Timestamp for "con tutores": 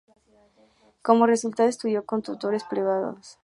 2.07-2.63